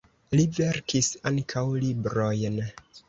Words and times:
Li 0.37 0.45
verkis 0.59 1.09
ankaŭ 1.31 1.63
librojn. 1.85 2.59